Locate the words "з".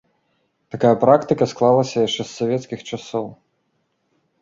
2.25-2.29